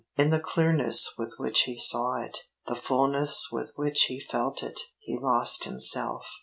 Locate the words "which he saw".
1.37-2.15